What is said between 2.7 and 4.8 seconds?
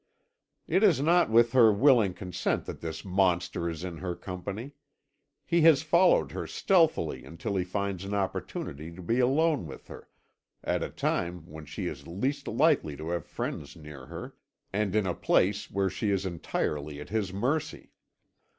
this monster is in her company.